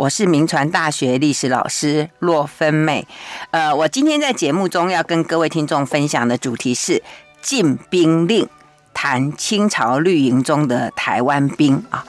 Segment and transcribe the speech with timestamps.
[0.00, 3.06] 我是明传大学历史老师洛芬美。
[3.50, 7.02] 呃，我今天在节目中要跟各位听众分享的主题是
[7.42, 8.48] 禁兵令。
[9.02, 12.04] 谈清朝绿营中的台湾兵啊，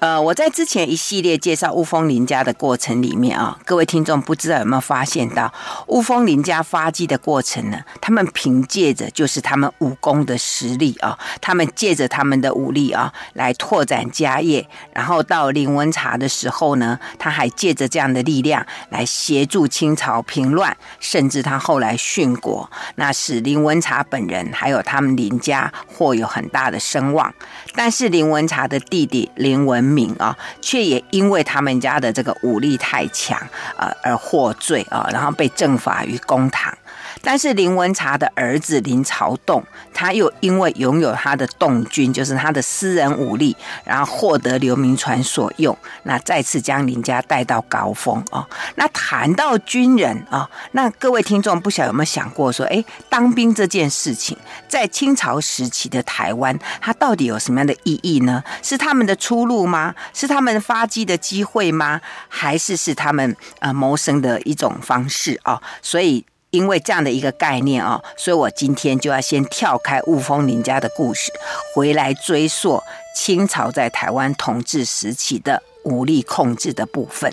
[0.00, 5.54] 呃，我在之前一系列介绍雾峰林家的过程里面啊，各位听众不知道有没有发现到
[5.86, 7.78] 雾峰林家发迹的过程呢？
[8.00, 27.32] 他们凭借着就是他们武功的实力啊，他们借着他们的武力啊来拓展家业，然后到林文茶的时候呢，他还借着这样的力量来协助清朝平乱，甚至他后来殉国，那使林文茶本人还有他们林家获有很大的声望，
[27.74, 33.38] 但是林文茶的弟弟林文明啊，却也因为他们家的这个武力太强，
[33.76, 36.76] 呃，而获罪啊，然后被正法于公堂。
[37.22, 39.62] 但是林文茶的儿子林朝栋，
[39.92, 48.46] 他又因为拥有他的栋军，就是他的私人武力，然后获得刘铭传所用，那再次将林家带到高峰啊。
[48.76, 54.36] 那谈到军人啊，那各位听众不晓得有没有想过说，哎，当兵这件事情，
[54.68, 58.44] 在清朝时期的台湾，它到底有什么样的意义呢？
[58.62, 59.94] 是他们的出路吗？
[60.14, 62.00] 是他们发迹的机会吗？
[62.28, 65.60] 还是是他们呃谋生的一种方式啊？
[65.82, 66.24] 所以。
[66.56, 71.30] 因为这样的一个概念啊，所以我今天就要先跳开雾峰林家的故事，
[71.74, 72.82] 回来追溯
[73.14, 77.32] 清朝在台湾统治时期的武力控制的部分。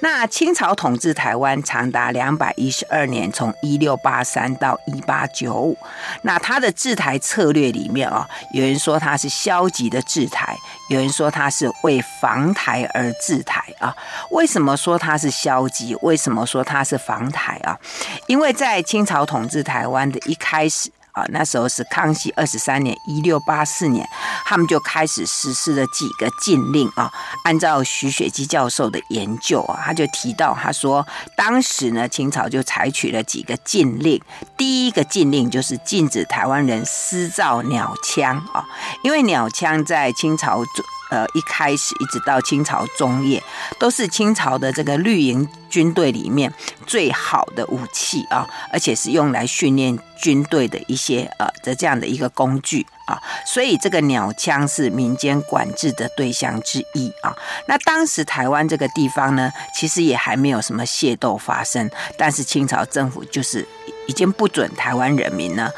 [0.00, 5.76] 那清朝统治台湾长达两百一十二年，从一六八三到一八九五。
[6.22, 10.56] 那他的治台策略里面啊，有人说他是消极的治台，
[10.88, 13.94] 有人说他是为防台而治台啊。
[14.30, 15.94] 为什么说他是消极？
[16.02, 17.78] 为什么说他是防台啊？
[18.26, 20.90] 因为在清朝统治台湾的一开始。
[21.12, 24.06] 啊，那时候是康熙二十三年，一六八四年，
[24.44, 27.10] 他们就开始实施了几个禁令啊。
[27.44, 34.20] 按照徐雪姬教授的研究啊，他就提到，他说当时呢，清朝就采取了几个禁令。
[34.56, 38.64] 第一个禁令就是禁止台湾人私造鸟枪啊，
[39.02, 40.62] 因为鸟枪在清朝
[41.10, 43.42] 呃，一开始一直到清朝中叶，
[43.78, 46.52] 都是清朝的这个绿营军队里面
[46.86, 57.36] 最好的武器啊，而且是用来训练军队的一些呃的这样的一个工具啊，所以这个鸟枪是民间管制的对象之一啊。
[57.66, 63.66] 那当时台湾这个地方呢，其实也还没有什么械斗发生，但是清朝政府就是
[64.06, 65.70] 已经不准台湾人民呢。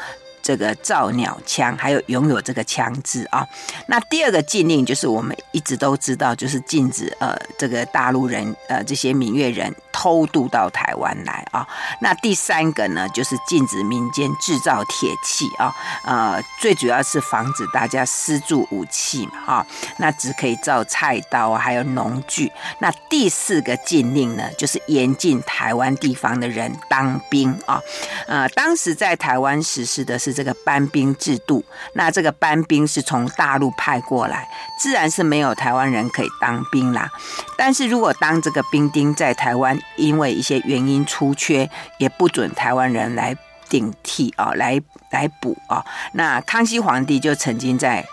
[0.43, 3.47] 这个造鸟枪，还有拥有这个枪支啊。
[3.87, 11.65] 那第二个禁令就是我们一直都知道，就是禁止呃这个大陆人呃这些闽越人偷渡到台湾来啊。
[12.01, 15.73] 那第三个呢，就是禁止民间制造铁器啊。
[16.03, 19.65] 呃，最主要是防止大家私铸武器嘛啊。
[19.97, 22.51] 那只可以造菜刀啊，还有农具。
[22.79, 27.79] 那第四个禁令呢，就是严禁台湾地方的人当兵啊。
[28.27, 30.32] 呃，当时在台湾实施的是。
[30.33, 31.63] 这个班兵制度，
[31.93, 34.47] 那这个班兵是从大陆派过来，
[34.79, 37.09] 自然是没有台湾人可以当兵啦。
[37.57, 43.37] 但是如果当这个兵丁在台湾因为一些原因出缺，也不准台湾人来
[43.69, 45.85] 顶替啊，来来补啊。
[46.13, 48.03] 那康熙皇帝就曾经在。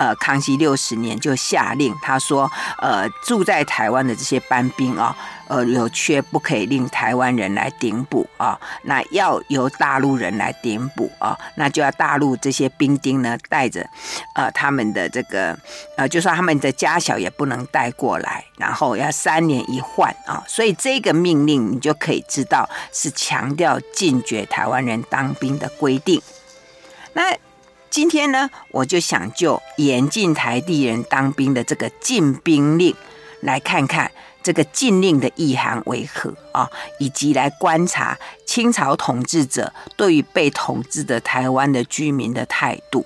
[0.00, 5.14] 呃，康熙六十年就下令，他说，呃，住在台湾的这些班兵啊，
[5.50, 13.84] 呃，有缺不可以令台湾人来顶补啊，那要由大陆人来顶补啊，那就要大陆这些兵丁呢带着，
[14.36, 15.58] 呃，他们的这个，
[15.96, 26.22] 呃，就说他们的家小也不能带过来，然后要三年一换啊，所以这个命令你就可以知道是强调禁绝台湾人当兵的规定，
[27.14, 27.36] 那。
[27.92, 32.94] 今天呢，我就想就严禁台地人当兵的这个禁兵令，
[33.40, 43.04] 来看看这个禁令的意涵为何啊，以及来观察清朝统治者对于被统治的台湾的居民的态度。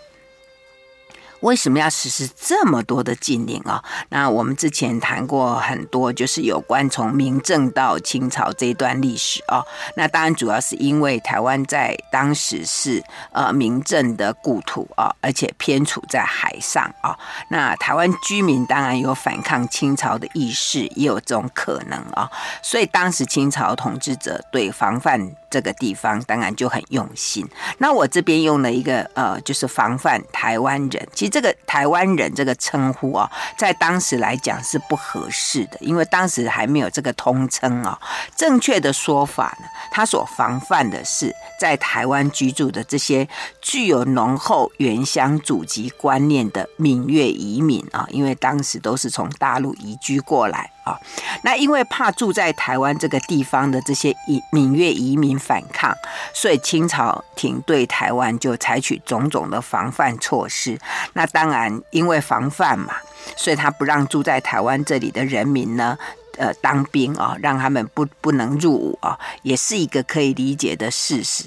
[1.45, 3.85] 为什么要实施这么多的禁令啊？
[4.09, 9.63] 那我们之前谈过很多，就是有关从明政到清朝这一段历史啊。
[9.95, 17.15] 那当然主要是因为台湾在当时是呃明政的故土啊，而且偏处在海上啊。
[17.51, 22.31] 那台湾居民当然有反抗清朝的意识，也有这种可能啊。
[22.63, 27.47] 所以当时清朝统治者对防范这个地方当然就很用心。
[27.77, 31.07] 那我这边用了一个呃，就是防范台湾人。
[31.13, 33.29] 其实这个台湾人这个称呼啊，
[33.59, 37.99] 在当时来讲是不合适的，因为当时还没有这个通称啊。
[38.37, 41.35] 正确的说法呢，他所防范的是
[41.65, 43.27] 在台湾居住的这些
[43.63, 50.71] 具有浓厚原乡祖籍观念的闽越移民啊，因为当时都是从大陆移居过来。
[50.85, 51.01] 啊。
[51.43, 55.91] 那因为怕住在台湾这个地方的这些移闽越移民反抗，
[56.35, 60.79] 所以清朝廷对台湾就采取种种的防范措施。
[61.15, 62.93] 那当然，因为防范嘛，
[63.39, 65.97] 所以他不让住在台湾这里的人民呢，
[66.37, 71.47] 呃，当兵啊，让他们不不能入伍啊，也是一个可以理解的事实。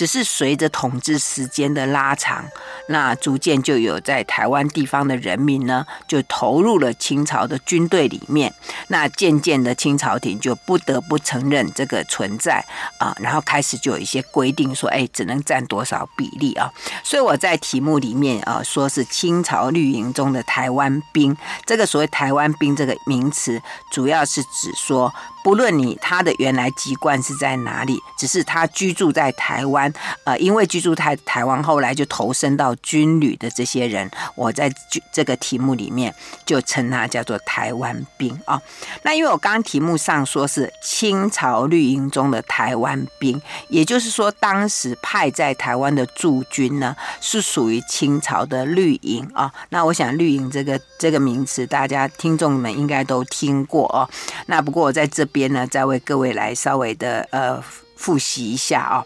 [0.00, 2.42] 只是随着统治时间的拉长，
[2.88, 8.50] 那逐渐就有在台湾地方的人民呢，就投入了清朝的军队里面。
[8.88, 12.64] 那渐渐的，清朝廷就不得不承认这个存在
[12.98, 16.72] 啊，然后开始就有一些规定说，哎，只能占多少比例啊。
[17.04, 21.36] 所以我在题目里面啊，说是清朝绿营中的台湾兵。
[21.66, 23.60] 这个所谓台湾兵这个名词，
[23.92, 25.12] 主要是指说。
[25.42, 29.90] 不论你他的原来籍贯是在哪里，只是他居住在台湾，
[30.24, 34.70] 呃，因为居住在台湾，后来就投身到军旅的这些人，我在
[35.10, 36.14] 这个题目里面
[36.44, 38.60] 就称他叫做台湾兵啊、
[39.02, 54.06] 那因为我刚刚题目上说是清朝绿营中的台湾兵，也就是说当时派在台湾的驻军呢是属于清朝的绿营啊、那我想绿营这个这个名词，大家听众们应该都听过哦。
[54.46, 55.29] 那不过我在这。
[55.32, 57.62] 边呢，再为各位来稍微的呃
[57.96, 59.04] 复习一下啊、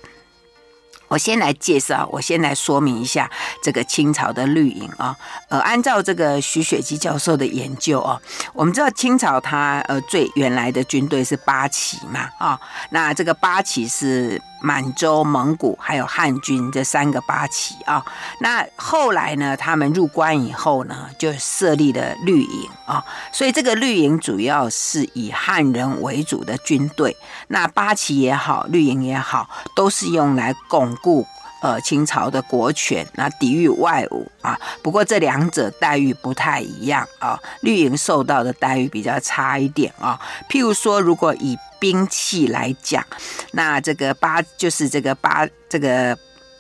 [1.09, 3.31] 我先来介绍，我先来说明一下
[3.63, 5.17] 这个清朝的绿营啊。
[5.49, 8.21] 呃，按照这个徐雪姬教授的研究啊，
[8.53, 12.59] 我们知道清朝它呃最原来的军队是八旗嘛啊，
[12.91, 14.41] 那这个八旗是。
[14.61, 18.03] 满洲、蒙古还有汉军这三个八旗啊，
[18.41, 27.15] 那后来呢，他们入关以后呢，就设立了绿营啊，所以这个绿营主要是以汉人为主的军队。
[27.49, 29.47] 那八旗也好，绿营也好，
[29.77, 31.27] 都是用来供固
[31.63, 34.59] 呃清朝的国权，那抵御外侮啊。
[34.83, 40.21] 不过这两者待遇不太一样啊，绿营受到的待遇比较差一点啊。
[40.49, 43.05] 譬如说，如果以兵器来讲，
[43.53, 46.17] 那这个八就是这个八这个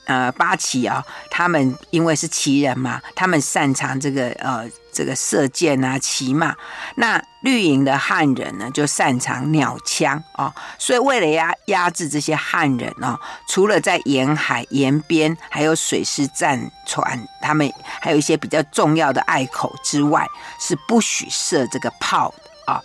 [0.06, 6.54] 呃八旗啊，他们因为是旗人嘛，他们擅长这个呃这个射箭啊、骑马。
[6.96, 10.54] 那绿营的汉人呢，就擅长鸟枪啊、哦。
[10.78, 13.18] 所以为了压压制这些汉人啊、
[13.48, 17.70] 除了在沿海沿边还有水师战船，他们
[18.00, 20.26] 还有一些比较重要的隘口之外，
[20.60, 22.72] 是不许射这个炮的。
[22.72, 22.80] 啊，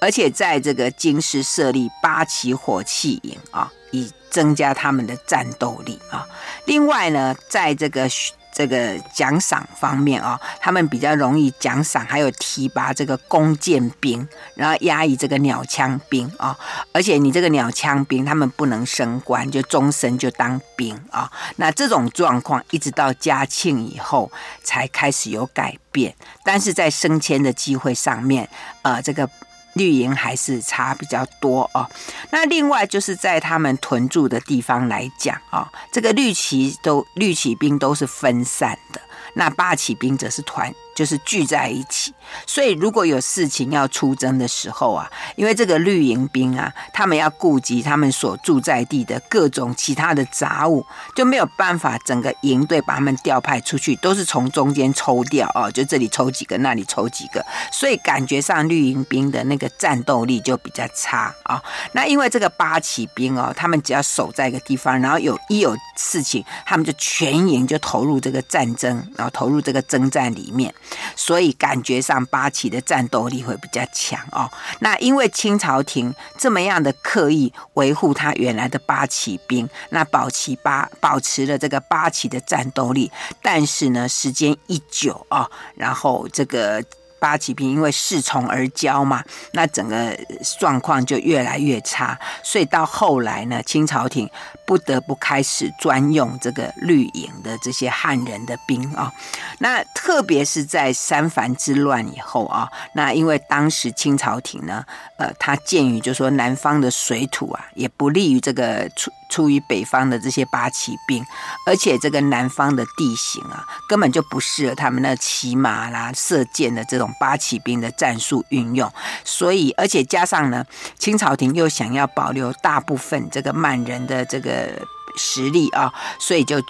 [0.00, 6.26] 而且在这个京师设立八旗火器营啊，以增加他们的战斗力啊。
[6.64, 8.08] 另外呢，在这个
[8.52, 16.56] 这个奖赏方面啊，他们比较容易奖赏，还有提拔这个弓箭兵，然后压抑这个鸟枪兵啊。
[16.92, 21.30] 而且你这个鸟枪兵，他们不能升官，就终身就当兵啊。
[21.56, 24.30] 那这种状况一直到嘉庆以后
[24.62, 26.14] 才开始有改变，
[26.44, 28.48] 但是在升迁的机会上面，
[28.82, 29.28] 呃，这个。
[29.74, 31.88] 绿营还是差比较多哦。
[32.30, 39.00] 那另外就是在他们屯住的地方来讲啊，这个绿旗都绿旗兵都是分散的，
[39.34, 40.74] 那八旗兵则是团。
[40.92, 42.12] 就是聚在一起，
[42.46, 50.84] 所以如果有事情要出征的时候啊，因为这个绿营兵啊，他们要顾及他们所住在地的各种其他的杂物，
[51.14, 61.60] 就没有办法整个营队把他们调派出去，都是从中间抽调哦，就这里抽几个，那里抽几个，所以感觉上绿营兵的那个战斗力就比较差啊、
[61.92, 70.72] 那因为这个八旗兵哦，他们只要守在一个地方，然后有一有事情，他们就全营就投入这个战争，然后投入这个征战里面。
[71.16, 74.50] 所以感觉上八旗的战斗力会比较强哦。
[74.80, 83.10] 那因为清朝廷这么样的刻意维护他原来的八旗兵，那保持八保持了这个八旗的战斗力，
[83.42, 86.82] 但是呢，时间一久啊、然后这个。
[87.20, 89.22] 八旗兵因为恃宠而骄嘛，
[89.52, 90.18] 那整个
[90.58, 94.26] 状况就越来越差，所以到后来呢，清朝廷
[94.70, 99.12] 不得不开始专用这个绿营的这些汉人的兵啊。
[99.58, 104.84] 那特别是在三藩之乱以后啊，那因为当时清朝廷呢，
[105.18, 111.24] 呃，他鉴于就说南方的水土啊，也不利于这个出出于北方的这些八旗兵，
[111.66, 117.10] 而且这个南方的地形啊，根本就不适合他们那骑马啦、射箭的这种。
[117.18, 118.90] 八旗兵的战术运用，
[119.24, 120.64] 所以而且加上呢，
[120.98, 124.86] 清朝廷又想要保留大部分这个满人的这个呃
[125.16, 126.62] 实力啊，所以就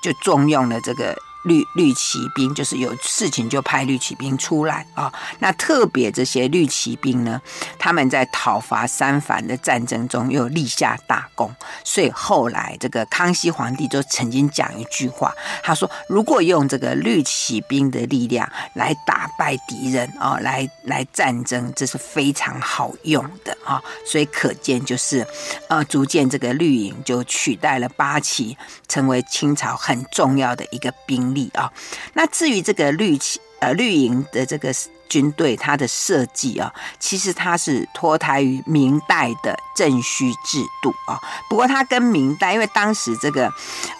[0.00, 5.12] 就重用了这个绿绿骑兵，就是有事情就派绿骑兵出来啊。
[5.40, 7.40] 那特别这些绿骑兵呢，
[7.78, 11.52] 他们在讨伐三藩的战争中又立下大功，
[11.82, 25.26] 所以后来这个康熙皇帝就曾经讲一句话，他说：“如果用这个绿骑兵的力量来打败敌人啊，来来战争，这是非常好用的啊。”所以可见就是，
[25.68, 28.56] 呃，逐渐这个绿营就取代了八旗，
[28.88, 31.72] 成为清朝很重要的一个兵力啊。
[32.14, 34.74] 那至于这个绿旗，呃，绿营的这个。
[35.08, 41.18] 军队它的设计啊，其实它是脱胎于明代的正虚制度啊。
[41.48, 43.52] 不过它跟明代，因为当时这个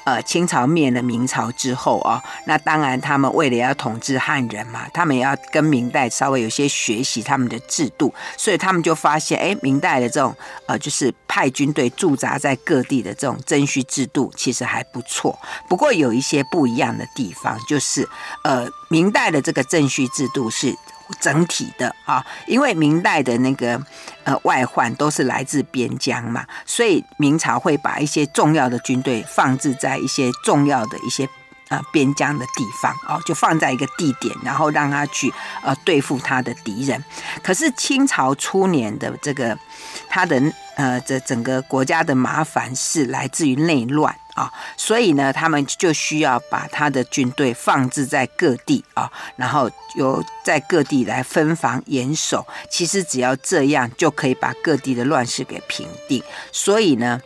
[0.04, 10.34] 呃清朝灭了明朝之后啊，那当然他们为了要统治汉人嘛，他们也要跟明代稍微有些学习他们的制度，所以他们就发现，哎，明代的这种
[10.66, 15.38] 呃就是派军队驻扎在各地的这种正虚制度其实还不错。
[15.68, 18.08] 不过有一些不一样的地方，就是
[18.44, 20.74] 呃明代的这个正序制度是。
[21.20, 23.82] 整体的啊，因为明代的那个
[24.24, 31.26] 呃外患都是来自边疆嘛，所以明朝会把一些重要的军队放置在一些重要的一些
[31.68, 37.02] 呃边疆的地方哦，就放在一个地点，然后让他去呃对付他的敌人。
[37.42, 39.58] 可是清朝初年的这个
[40.10, 40.38] 他的
[40.76, 44.14] 呃这整个国家的麻烦是来自于内乱。
[44.38, 52.46] 啊，所以呢，他们就需要把他的军队放置在各地啊，然后由在各地来分防严守。
[52.70, 56.22] 其实只要这样，就可以把各地的乱世给平定。
[56.52, 57.20] 所以呢。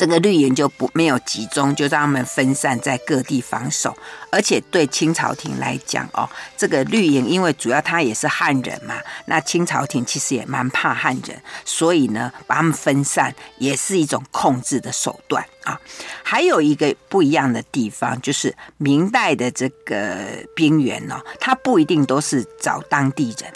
[0.00, 3.94] 这个绿营就不没有集中，就让他们分散在各地防守。
[4.30, 6.26] 而且对清朝廷来讲，哦，
[6.56, 8.94] 这个绿营因为主要他也是汉人嘛，
[9.26, 15.78] 那清朝廷其实也蛮怕汉人，所以呢，把他们分散也是一种控制的手段啊。
[16.22, 20.16] 还有一个不一样的地方，就是明代的这个
[20.54, 23.52] 兵员哦，他不一定都是找当地人，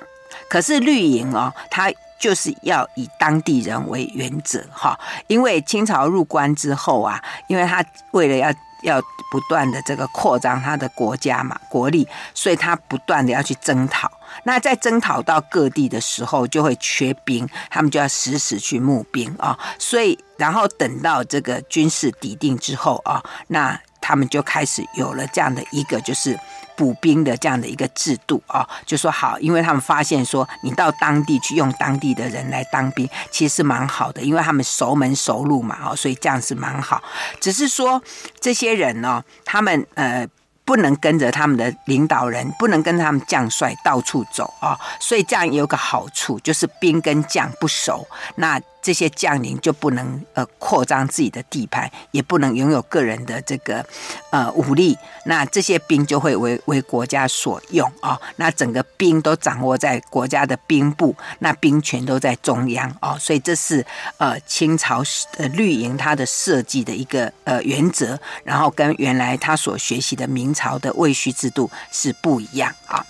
[0.51, 1.91] 可是绿营哦，他。
[2.19, 8.51] 就是要以当地人为原则哈，因为清朝入关之后啊，因为他为了要
[8.83, 14.11] 要不断的这个扩张他的国家嘛，国力，所以他不断的要去征讨。
[14.45, 19.59] 那在征讨到各地的时候，就会缺兵，他们就要时时去募兵啊。
[19.79, 26.39] 所以，然后等到这个军事底定之后啊，那他们就开始有了这样的一个就是。
[26.77, 37.03] 补兵的这样的一个制度啊，就说好，因为他们发现说，你到当地去用当地的人来当兵，其实是蛮好的，因为他们熟门熟路嘛，哦，所以这样是蛮好。
[37.41, 38.03] 只是说
[38.41, 40.27] 这些人呢，他们呃。
[40.67, 53.83] 不能跟着他们的领导人，不能跟他们将帅到处走啊、所以这样也有个好处，就是兵跟将不熟，那这些将领就不能呃扩张自己的地盘，也不能拥有个人的这个
[54.29, 63.83] 呃武力，那这些兵就会为为国家所用啊、那整个兵都掌握在国家的兵部，那兵权都在中央哦，所以这是
[64.19, 65.03] 呃清朝
[65.39, 73.03] 呃绿营它的设计的一个呃原则，然后跟原来他所学习的明朝的戊戌制度是不一样啊。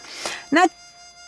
[0.50, 0.60] 那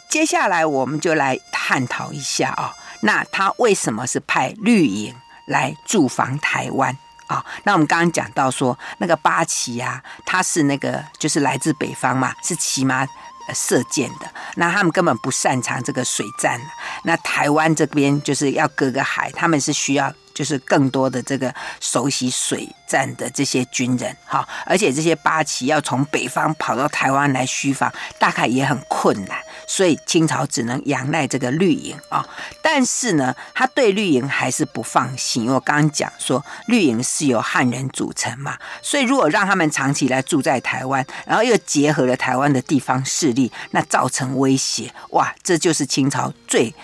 [0.08, 2.72] 接下来我们就来探讨一下啊。
[3.02, 5.14] 那他为什么是派绿营
[5.46, 7.44] 来驻防台湾啊？
[7.64, 13.06] 那我们刚刚讲到说，那个八旗啊，他是那个就是来自北方嘛，是骑马
[13.54, 14.30] 射箭的。
[14.56, 16.60] 那他们根本不擅长这个水战。
[17.04, 20.12] 那台湾这边就是要隔个海，他们是需要。
[20.36, 32.26] 就是更多的这个熟悉水战的这些军人，哈，而且这些八旗要从北方跑到台湾来虚防，大概也很困难，所以清朝只能仰赖这个绿营啊。
[32.62, 46.74] 但是呢，他对绿营还是不放心，因为我刚刚讲说绿营是由汉人组成嘛，所以如果让他们长期来住在台湾，然后又结合了台湾的地方势力，那造成威胁，哇，这就是清朝最。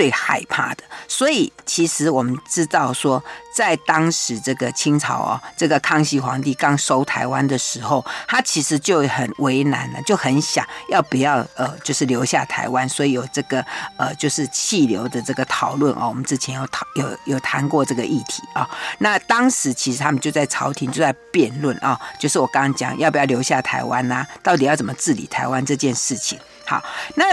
[0.00, 3.22] 最害怕的，所以其实我们知道说，
[3.54, 13.62] 在当时这个清朝哦，这个康熙皇帝刚收台湾的时候，他其实就很为难了，就很想要不要呃，就是留下台湾，所以有这个
[13.98, 16.08] 呃，就是弃留的这个讨论哦。
[16.08, 18.66] 我们之前有讨有有谈过这个议题啊。
[19.00, 26.38] 那当时其实他们就在朝廷就在辩论啊，就是我刚刚讲要不要留下台湾呐，到底要怎么治理台湾这件事情。
[26.64, 26.82] 好，
[27.16, 27.26] 那。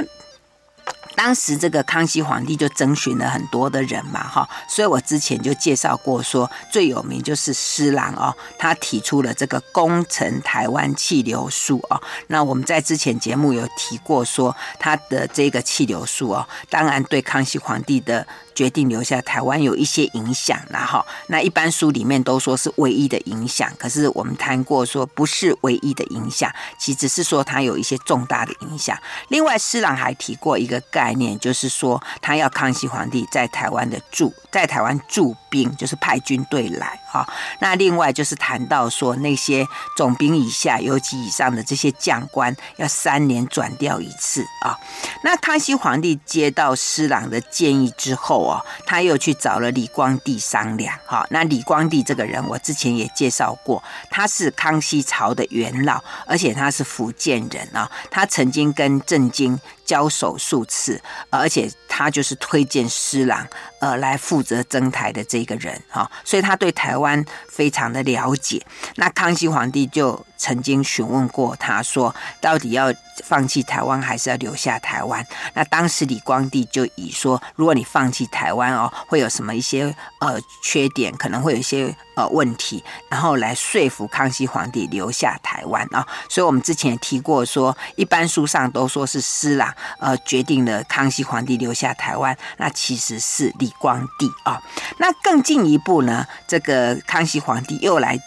[1.18, 12.00] 当时这个康熙皇帝就征询了很多的人嘛，哈，所以我之前就介绍过说，最有名就是施琅哦，他提出了这个攻城台湾气流术哦。
[12.28, 18.26] 那我们在之前节目有提过说，他的这个气流术哦，当然对康熙皇帝的。
[18.58, 28.98] 决定留下台湾有一些影响，然后那一般书里面都说是唯一的影响，可是我们谈过说不是唯一的影响，其实是说它有一些重大的影响。
[29.28, 37.30] 另外，施琅还提过一个概念，就是说他要康熙皇帝在台湾的驻在台湾驻兵，就是派军队来哈。
[37.60, 44.76] 那另外就是谈到说那些总兵以下有级以上的这些将官要三年转调一次啊。
[45.24, 48.47] 那康熙皇帝接到施琅的建议之后。
[48.86, 50.98] 他又去找了李光地商量。
[51.06, 57.90] 哈，那李光地这个人，我之前也介绍过，他是康熙朝的元老，而且他是福建人啊。
[58.12, 61.02] 他曾经跟郑经交手数次，
[61.32, 63.48] 而且他就是推荐施琅
[63.80, 68.64] 呃来负责征台的这个人哈，所以他对台湾非常的了解。
[68.98, 75.26] 那康熙皇帝就曾经询问过他说，到底要放弃台湾还是要留下台湾？
[75.54, 86.06] 那当时李光地就以说，如果你放弃台湾哦，会有什么一些呃缺点，可能会有一些呃问题，然后来说服康熙皇帝留下台湾啊。
[86.28, 94.60] 所以我们之前提过说，一般书上都说是施琅呃决定了康熙皇帝留下台湾，那其实是李光地啊。
[94.98, 98.20] 那更进一步呢，这个康熙皇帝又来。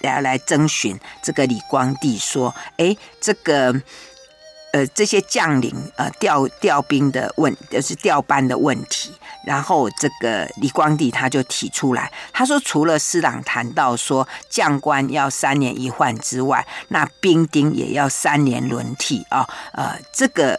[0.00, 3.74] 来来征询这个李光地说：“哎，这个
[4.72, 9.12] 呃这些将领呃调调兵的问，就是调班的问题。
[9.46, 19.48] 然后这个李光地他就提出来，他说除了师长谈到说将官要三年一换之外，那兵丁也要三年轮替啊、哦。
[19.72, 20.58] 呃，这个。”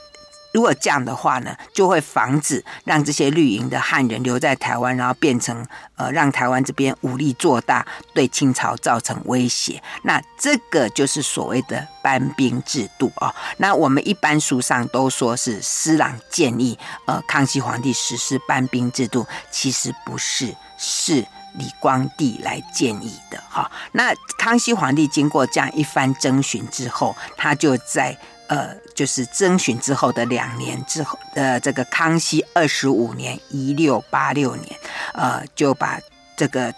[0.52, 5.66] 如果这样的话呢，就会防止让这些绿营的汉人留在台湾，然后变成
[5.96, 9.82] 呃让台湾这边武力做大，对清朝造成威胁。
[10.04, 13.34] 那这个就是所谓的班兵制度哦。
[13.58, 28.18] 那我们一般书上都说是施琅建议呃康熙皇帝实施班兵制度，其实不是，是李光地来建议的哈、那康熙皇帝经过这样一番征询之后，他就在。
[28.50, 34.78] 呃，就是征询之后的两年之后，呃，这个康熙二十五年一六八六年，
[35.14, 35.98] 呃，就把
[36.36, 36.76] 这个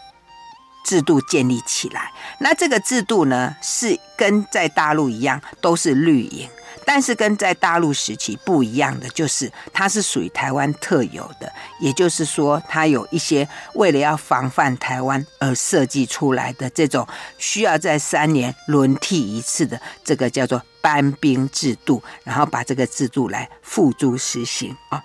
[0.86, 2.12] 制度建立起来。
[2.38, 6.48] 那这个制度呢，是跟在大陆一样，都是绿营。
[6.86, 25.04] 但是跟在大陆时期不一样的，就是它是属于台湾特有的，也就是说，它有一些为了要防范台湾而设计出来的这种需要在三年轮替一次的这个叫做班兵制度，然后把这个制度来付诸实行啊。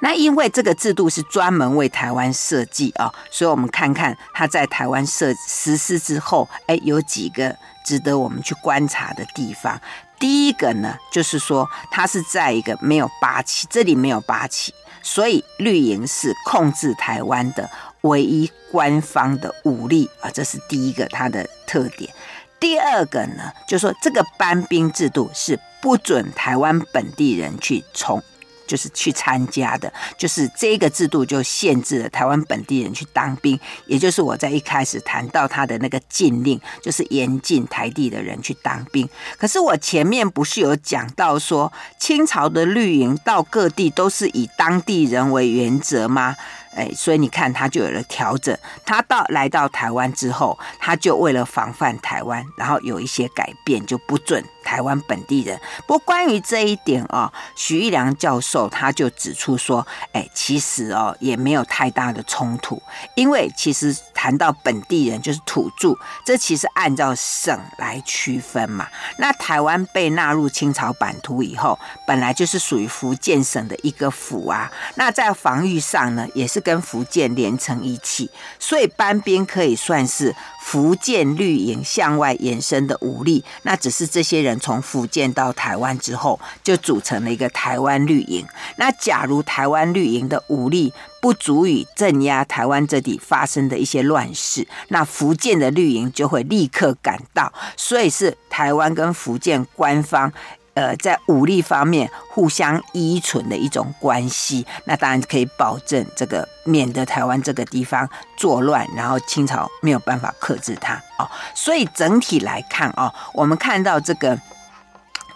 [0.00, 7.54] 那因为这个制度是专门为台湾设计啊，所以我们看看它在台湾设实施之后，哎，有几个
[7.84, 9.78] 值得我们去观察的地方。
[10.18, 17.68] 第一个呢，就是说它是在一个没有八旗，这里没有八旗，所以绿营是控制台湾的
[18.02, 22.12] 唯一官方的武力啊，这是第一个它的特点。
[22.58, 28.22] 第二个呢，就是说这个搬兵制度是不准台湾本地人去从。
[28.66, 39.08] 就是去参加的，就是这个制度就限制了台湾本地人去当兵，也就是我在一开始谈到他的那个禁令，就是严禁台地的人去当兵。
[39.38, 46.36] 可是我前面不是有讲到说，清朝的绿营到各地都是以当地人为原则吗？
[46.74, 48.54] 哎，所以你看，他就有了调整。
[48.84, 55.58] 他到来到台湾之后，他就为了防范台湾，然后有一些改变，就不准台湾本地人。
[55.86, 62.82] 不过关于这一点哦，许玉良教授他就指出说，哎，其实哦也没有太大的冲突，
[63.14, 68.86] 因为其实谈到本地人就是土著，这其实按照省来区分嘛。
[69.16, 74.70] 那台湾被纳入清朝版图以后，本来就是属于福建省的一个府啊。
[74.96, 76.60] 那在防御上呢，也是。
[76.66, 80.34] 跟福建连成一气，所以班兵可以算是
[80.66, 83.44] 福建绿营向外延伸的武力。
[83.62, 88.44] 那只是这些人从福建到台湾之后，就组成了一个台湾绿营。
[88.76, 97.52] 那假如台湾绿营的武力不足以镇压台湾这里发生的一些乱事，那福建的绿营就会立刻赶到。
[97.76, 100.32] 所以是台湾跟福建官方。
[100.76, 111.26] 呃，在武力方面互相依存的一种关系，那当然可以保证这个免得台湾这个地方作乱，然后清朝没有办法克制它哦。
[111.54, 114.38] 所以整体来看哦，我们看到这个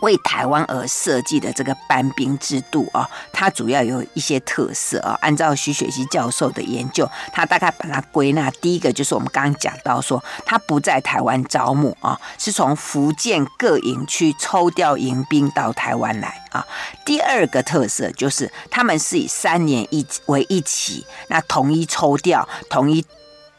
[0.01, 5.17] 为台湾而设计的这个班兵制度啊，它主要有一些特色啊。
[5.21, 16.67] 按照徐雪溪教授的研究，他大概把它归纳，第一个就是我们刚刚讲到说，他不在台湾招募啊，是从福建各营区抽调营兵到台湾来啊。
[17.05, 23.05] 第二个特色就是他们是以三年一为一期，那统一抽调，统一。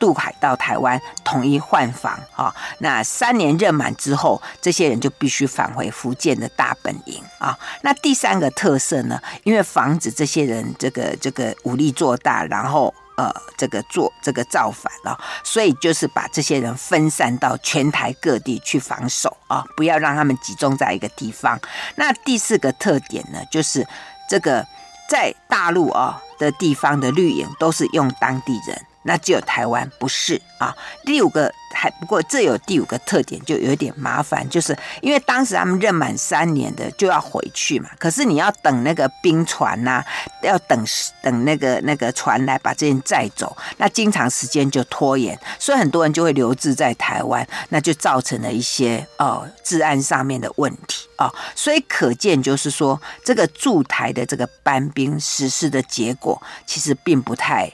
[0.02, 2.54] 渡海到台湾，统一换防啊。
[2.80, 7.56] 那三年任满之后，这些人就必须返回福建的大本营啊。
[7.84, 21.60] 那第三个特色呢，因为防止这些人这个这个武力做大，然后呃这个做这个造反啊，所以就是把这些人分散到全台各地去防守啊，不要让他们集中在一个地方。
[21.96, 23.86] 那第四个特点呢，就是
[24.28, 24.66] 这个
[25.08, 28.86] 在大陆啊的地方的绿营都是用当地人。
[29.04, 30.76] 那只有台湾不是啊。
[31.04, 40.04] 第五个还不过，这有第五个特点，就有点麻烦，就是因为当时他们任满三年的就要回去嘛，可是你要等那个兵船呐、
[40.44, 40.86] 要等
[41.22, 57.72] 等那个那个船来把这些人载走，那经常时间就拖延，所以很多人就会留滞在台湾，那就造成了一些哦治安上面的问题、哦，所以可见就是说，这个驻台的这个班兵实施的结果，其实并不太。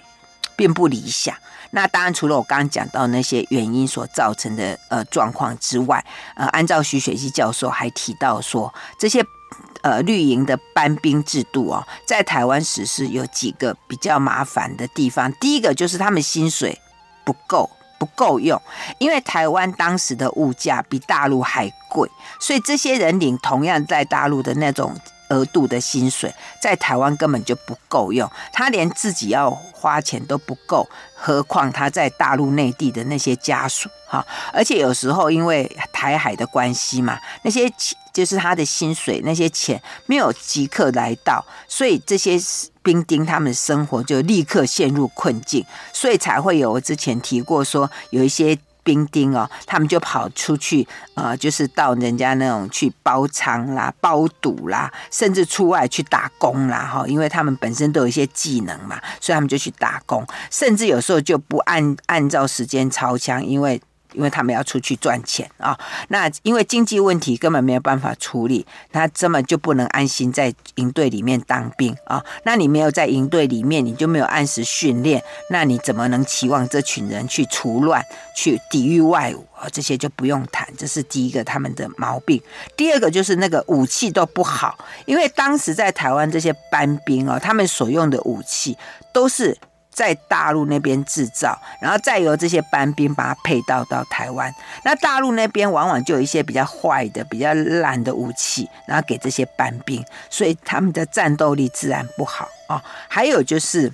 [0.58, 1.34] 并不理想。
[1.72, 6.04] 那当然，除了我刚刚讲到那些原因所造成的呃状况之外，
[6.36, 9.24] 呃，按照徐雪溪教授还提到说，这些
[9.82, 15.32] 呃绿营的班兵制度哦，在台湾实施有几个比较麻烦的地方。
[15.34, 16.80] 第一个就是他们薪水
[17.26, 18.60] 不够，不够用，
[18.98, 24.96] 因为台湾当时的物价比大陆还贵，所以这些人领同样在大陆的那种。
[25.30, 37.72] 额度的薪水在台湾根本就不够用，他连自己要花钱都不够，何况他在大陆内地的那些家属哈，而且有时候因为台海的关系嘛，那些
[38.13, 42.40] 就是他的薪水那些钱没有即刻来到，所以这些
[42.82, 48.58] 兵丁他们生活就立刻陷入困境，所以才会有我之前提过说有一些。
[48.88, 63.82] 兵丁哦，他们就跑出去，呃，就是到人家那种去包仓啦、包赌啦，甚至出外去打工啦，哈，因为他们本身都有一些技能嘛，所以他们就去打工，甚至有时候就不按按照时间操枪，因为。
[64.13, 72.24] 因为他们要出去赚钱啊，那因为经济问题根本没有办法处理，他根本就不能安心在营队里面当兵啊。
[72.43, 78.04] 那你没有在营队里面，你就没有按时训练，那你怎么能期望这群人去除乱、
[78.36, 79.67] 去抵御外侮啊？
[79.72, 82.41] 这些就不用谈，这是第一个他们的毛病。
[82.76, 88.78] 第二个就是那个武器都不好，因为当时在台湾这些班兵啊，他们所用的武器
[89.12, 89.58] 都是。
[89.98, 94.54] 在大陆那边制造，然后再由这些班兵把它配到到台湾。
[94.86, 102.80] 那大陆那边往往就有一些比较坏的、比较烂的武器，然后给这些班兵，所以他们的战斗力自然不好啊。
[103.08, 103.92] 还有就是，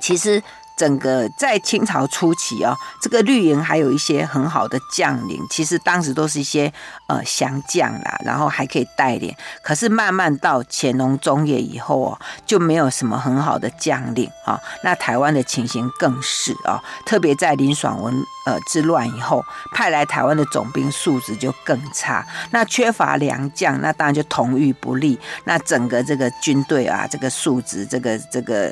[0.00, 0.42] 其实。
[0.76, 6.70] 整个在清朝初期哦，这个绿营还有一些很好的将领，其实当时都是一些
[7.06, 9.34] 呃降将啦，然后还可以带领。
[9.62, 14.60] 可是慢慢到乾隆中叶以后哦，就没有什么很好的将领啊。
[14.84, 22.26] 那台湾的情形更是啊，特别在林爽文呃之乱以后，派来台湾的总兵素质就更差。
[22.50, 25.18] 那缺乏良将，那当然就统御不利。
[25.44, 28.70] 那整个这个军队啊，这个素质，这个这个。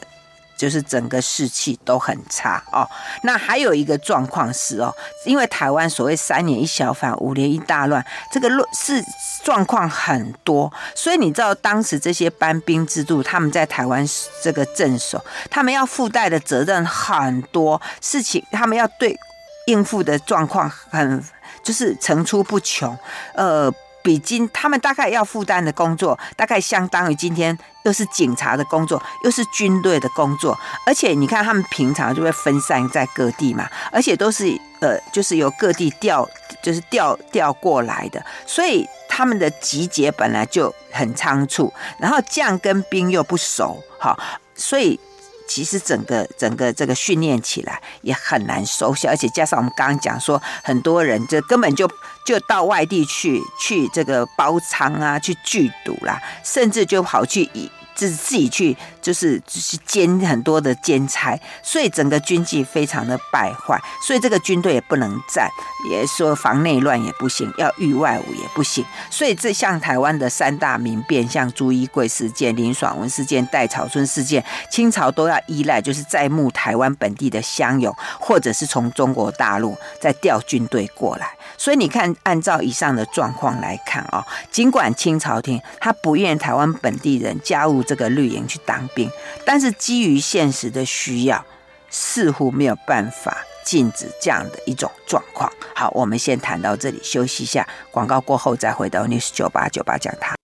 [0.57, 2.89] 就是整个士气都很差哦。
[3.23, 9.03] 那还有一个状况是哦，因为台湾所谓三年一小反，五年一大乱，这个乱是
[9.43, 14.07] 状况很多，所以你知道当时这些班兵制度，他们在台湾
[14.43, 19.19] 这个镇守，他们要附带的责任很多，事情他们要对
[19.67, 21.25] 应付的状况很
[21.63, 22.97] 就是层出不穷，
[23.35, 23.73] 呃。
[24.05, 36.29] 比今他们大概要负担的工作，大概相当于今天又是警察的工作，又是军队的工作，而且你看他们平常就会分散在各地嘛，而且都是呃，就是由各地调，
[36.63, 44.19] 就是调调过来的，所以他们的集结本来就很仓促，然后将跟兵又不熟，好，
[44.55, 45.01] 所以。
[45.47, 51.87] 其实整个整个这个训练起来也很难收效，而且加上我们刚刚讲说，很多人就根本就
[52.25, 65.47] 就到外地去去这个包仓啊，去聚赌啦，甚至就跑去以自自己去就是就是兼很多的兼差，所以整个军纪非常的败坏，所以这个军队也不能战，
[65.91, 81.29] 也说防内乱也不行，要御外侮也不行，所以这像台湾的三大民变，像朱一贵事件、林爽文事件、戴草村事件，清朝都要依赖就是在募台湾本地的乡勇，或者是从中国大陆再调军队过来。
[81.59, 89.11] 所以你看，按照以上的状况来看啊、哦，尽管清朝廷他不愿台湾本地人加入这个绿营去当病，
[89.45, 91.45] 但是基于现实的需要，
[91.91, 95.51] 似乎没有办法禁止这样的一种状况。
[95.75, 100.44] 好，我们先谈到这里，休息一下，广告过后再回到 News 九八九八讲堂。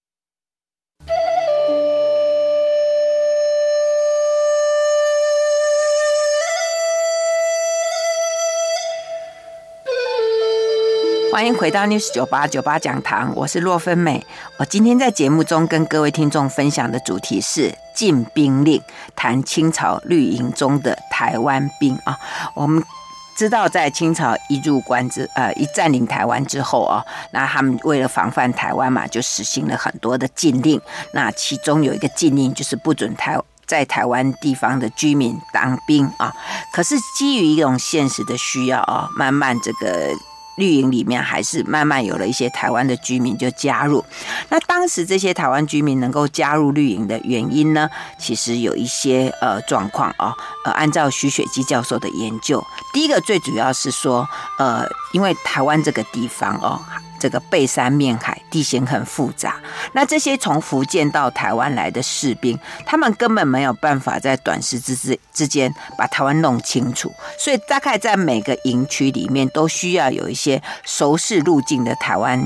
[11.32, 14.26] 欢迎回到 News 九八九八讲堂，我是洛芬美。
[14.58, 18.82] 我今天在节目中跟各位听众分享的主题是禁兵令，
[19.14, 22.18] 谈清朝绿营中的台湾兵啊。
[22.54, 22.82] 我们
[23.36, 30.80] 知道，在清朝一入关之呃一占领台湾之后啊，那他们为了防范台湾嘛，就实行了很多的禁令。
[31.12, 36.34] 那其中有一个禁令就是不准台在台湾地方的居民当兵啊。
[36.72, 40.12] 可是基于一种现实的需要啊，慢慢这个。
[40.56, 44.04] 绿营里面还是慢慢有了一些台湾的居民就加入。
[44.48, 47.88] 那当时这些台湾居民能够加入绿营的原因呢？
[48.18, 50.34] 其实有一些呃状况哦。
[50.64, 56.80] 呃，按照徐雪姬教授的研究，第一个最主要是说，呃，因为台湾这个地方哦。
[57.20, 59.56] 这个背山面海，地形很复杂。
[59.92, 72.42] 那这些从福建到台湾来的士兵，他们根本没有办法在短时之之之间把台湾弄清楚，所以大概在每个营区里面都需要有一些熟识路径的台湾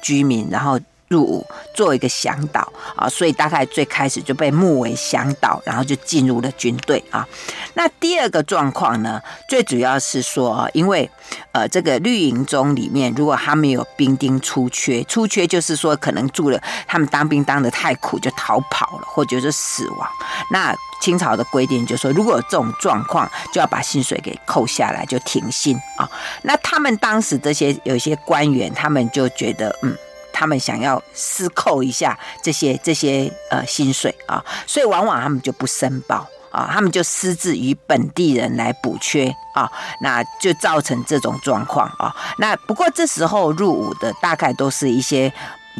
[0.00, 0.80] 居民，然后。
[1.12, 7.28] 入伍做一个向导啊，所以大概最开始就被募为向导，然后就进入了军队啊。
[7.74, 11.08] 那第二个状况呢，最主要是说，因为
[11.52, 20.08] 呃，这个绿营中里面，如果他们有兵丁出缺，出缺就是说可能住了，他们当兵当得太苦，就逃跑了，或者是死亡。
[20.50, 26.08] 那清朝的规定就是说，如果有这种状况，就要把薪水给扣下来，就停薪啊。
[26.42, 29.94] 那他们当时这些有一些官员，他们就觉得嗯。
[30.32, 42.14] 他们想要私扣一下这些这些呃薪水啊，所以往往他们就不申报啊，他们就私自于本地人来补缺啊，那就造成这种状况啊。
[42.38, 45.32] 那不过这时候入伍的大概都是一些。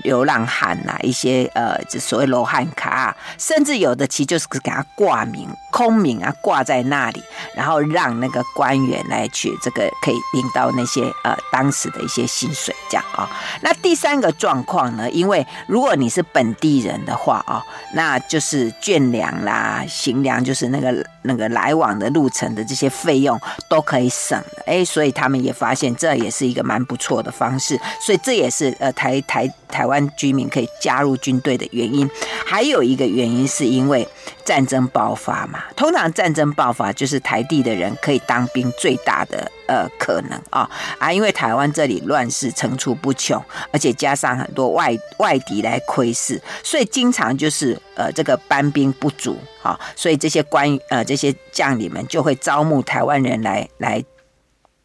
[0.04, 7.22] 流浪汉呐、啊，一些呃，就所谓罗汉卡啊，甚至有的其实就是给他挂名、空名啊，挂在那里，
[7.54, 13.28] 然后让那个官员来去这个可以领到那些呃当时的一些薪水这样啊、
[13.60, 17.62] 那第三个状况呢，因为如果你是本地人的话啊、哦，
[17.94, 24.62] 那就是绢粮啦、行粮，就是那个那个来往的路程的这些费用都可以省了。
[24.66, 29.82] 哎，所以他们也发现这也是一个蛮不错的方式，所以这也是呃台台台。
[29.92, 32.08] 湾居民可以加入军队的原因，
[32.46, 34.06] 还有一个原因是因为
[34.44, 35.64] 战争爆发嘛。
[35.74, 54.02] 通常战争爆发就是台地的人可以当兵最大的呃可能啊啊，因为台湾这里乱世层出不穷，而且加上很多外外敌来窥视，所以经常就是呃这个班兵不足啊，所以这些官呃这些将领们就会招募台湾人来来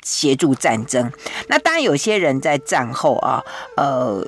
[0.04, 1.10] 协助战争。
[1.48, 3.42] 那当然有些人在战后啊
[3.78, 4.26] 呃。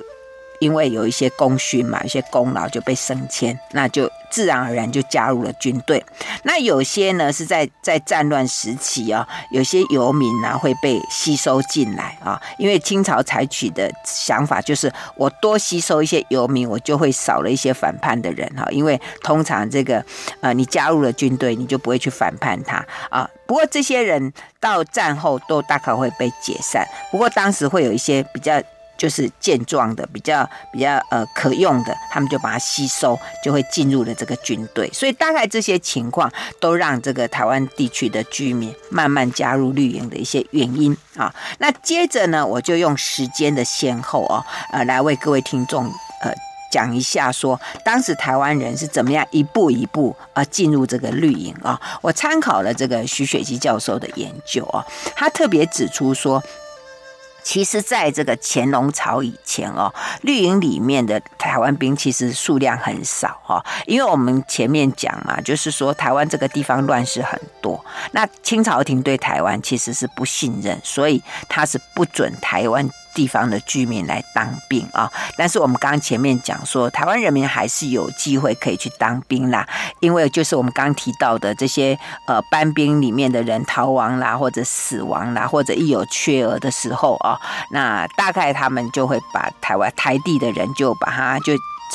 [0.60, 6.04] 因为有一些功勋嘛，一些功劳就被升迁，那就自然而然就加入了军队。
[6.44, 12.40] 那有些呢是在在战乱时期啊，有些游民呢会被吸收进来啊。
[12.58, 18.66] 因为清朝采取的想法就是，我多吸收一些游民，我就会少了一些反叛的人哈。
[18.70, 20.04] 因为通常这个
[20.40, 23.28] 呃，你加入了军队，你就不会去反叛他啊。
[23.46, 26.86] 不过这些人到战后都大概会被解散。
[27.10, 28.62] 不过当时会有一些比较。
[29.00, 34.90] 就是健壮的，比较比较呃可用的，他们就把它吸收，就会进入了这个军队。
[34.92, 41.34] 所以大概这些情况都让这个台湾地区的居民慢慢加入绿营的一些原因啊。
[41.60, 45.86] 那接着呢，我就用时间的先后哦，呃，来为各位听众
[46.22, 46.30] 呃
[46.70, 51.80] 讲一下说，说当时台湾人是怎么样一步一步啊进入这个绿营啊。
[52.02, 54.84] 我参考了这个徐雪姬教授的研究啊，
[55.16, 56.42] 他特别指出说。
[57.42, 75.10] 其实，在这个乾隆朝以前哦，绿营里面的台湾兵其实数量很少哦，因为我们前面讲嘛，就是说台湾这个地方乱世很多，那清朝廷对台湾其实是不信任，所以他是不准台湾地方的居民来当兵啊。
[75.36, 79.66] 但是我们刚前面讲说，台湾人民还是有机会可以去当兵啦，
[80.00, 87.38] 因为就是我们刚刚提到的这些呃班兵里面的人逃亡啦，或者死亡啦，或者一有缺额的时候啊，
[87.70, 91.52] 那大概他们就会把台湾台地的人就把他就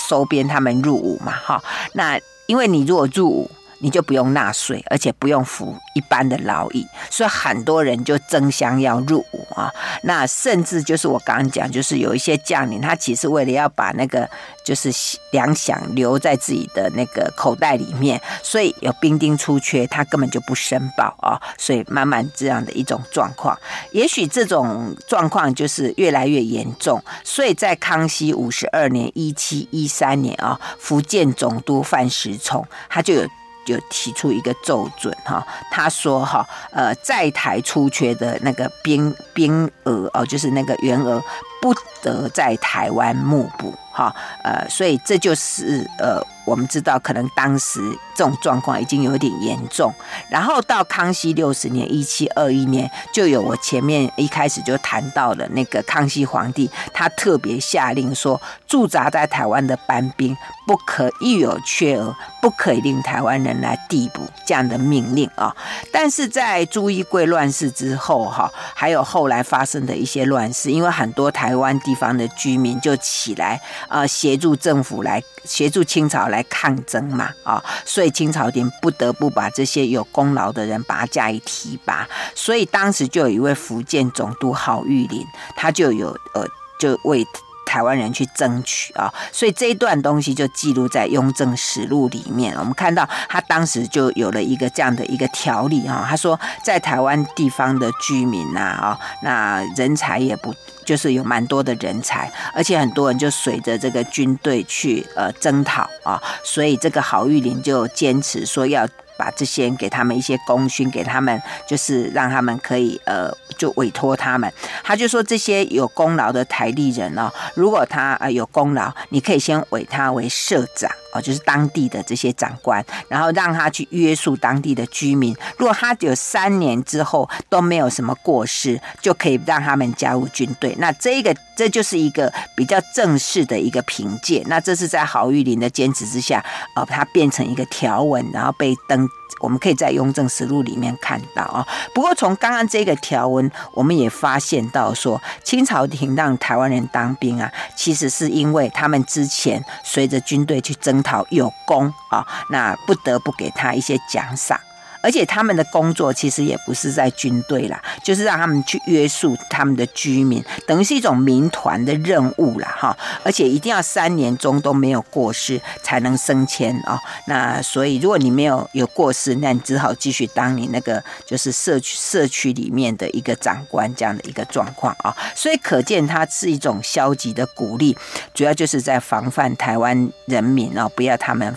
[0.07, 1.61] 收编他们入伍嘛，哈。
[1.93, 3.51] 那因为你如果入伍，
[3.85, 9.71] 你就不用纳税，而且不用服一般的劳役，所以很多人就争相要入伍啊。
[10.01, 14.27] 那甚至就是我刚刚讲，就是有一些将领，他其实为了要把那个
[14.63, 14.91] 就是
[15.29, 21.39] 粮饷留在自己的那个口袋里面，所以有兵丁出缺，他根本就不申报啊。
[21.55, 23.55] 所以慢慢这样的一种状况，
[23.91, 26.99] 也许这种状况就是越来越严重。
[27.23, 33.29] 所以在康熙五十二年（一七一三年）啊，福建总督范时聪他就有。
[33.65, 41.21] 就提出一个奏准哈，他说哈，呃，在台出缺的那个兵兵额哦，就是那个员额，
[41.61, 46.21] 不得在台湾募补哈，呃，所以这就是呃。
[46.45, 47.79] 我们知道，可能当时
[48.15, 49.93] 这种状况已经有点严重。
[50.29, 60.35] 然后到康熙六十年（一七二一年），就有我前面一开始就谈到的那个康熙皇帝，他特别下令说，驻扎在台湾的班兵
[60.67, 65.55] 不可一有缺额，不可以令台湾人来递补这样的命令啊。
[65.91, 76.43] 但是在朱一贵乱世之后，哈，还有后来发生的一些乱世，因为很多台湾地方的居民就起来啊，协助政府来协助清朝来。
[76.47, 85.25] 抗争嘛，啊，所以清朝廷不得不把这些有功劳的人把他加以提拔，所以当时就有一位福建总督郝玉林，
[85.57, 86.47] 他就有呃，
[86.79, 87.25] 就为
[87.65, 92.55] 台湾人去争取啊，所以这一段东西就记录在《雍正实录》里面。
[92.57, 100.53] 我们看到他当时就有了一个这样的一个条例啊，他说在台湾地方的居民呐啊，那人才也不。
[100.85, 114.51] 就是有蛮多的人才，而且很多人就随着这个军队去呃征讨啊，所以这个郝玉林就坚持说要把这些给他们一些功勋，给他们就是让他们可以呃就委托他们。
[114.83, 120.91] 他就说这些有功劳的台地人哦，如果他呃有功劳，你可以先委他为社长。
[121.15, 125.33] 哦，就是当地的这些长官，然后让他去约束当地的居民。
[125.57, 130.75] 如果他有三年之后都没有什么过失，就可以让他们加入军队。
[130.77, 134.43] 那这个这就是一个比较正式的一个凭借。
[134.47, 136.43] 那这是在郝玉林的坚持之下，
[136.75, 139.07] 呃，他变成一个条文，然后被登。
[139.39, 141.67] 我们可以在《雍正实录》里面看到啊。
[141.93, 154.59] 不过从刚刚这个条文，我们也发现到说，清朝廷让台湾人当兵啊，其实是因为他们之前随着军队去征讨有功啊，那不得不给他一些奖赏。
[155.05, 162.97] 而且他们的工作其实也不是在军队啦，就是让他们去约束他们的居民，等于是一种民团的任务啦，哈。
[163.23, 166.99] 而且一定要三年中都没有过失才能升迁啊。
[167.27, 175.15] 那所以如果你没有有过失，那你只好继续当你那个就是社区社区里面的一个长官这样的一个状况啊。
[175.35, 177.95] 所以可见它是一种消极的鼓励，
[178.33, 181.55] 主要就是在防范台湾人民啊，不要他们。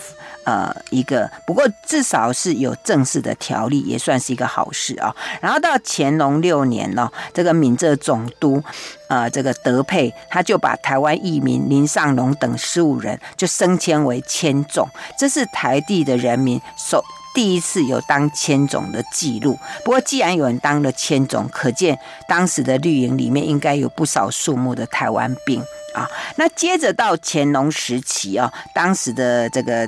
[0.49, 5.15] 呃，一个不过至少是有正式的条例，也算是一个好事啊。
[5.39, 8.63] 然后到乾隆六年呢，这个闽浙总督，
[9.09, 17.03] 呃，这个德佩他就把台湾义民林尚龙等十五人就升迁为千总，这是台地的人民首
[17.35, 19.55] 第一次有当千总的记录。
[19.85, 21.95] 不过既然有人当了千总，可见
[22.27, 25.61] 当时的绿营里面应该有不少数目的台湾兵
[25.93, 26.09] 啊。
[26.37, 29.87] 那接着到乾隆时期啊，当时的这个。